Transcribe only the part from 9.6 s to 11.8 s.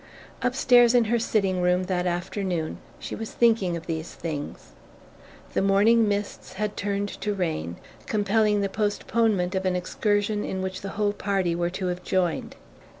an excursion in which the whole party were